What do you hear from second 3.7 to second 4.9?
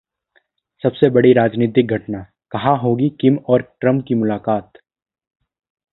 Trump की मुलाकात?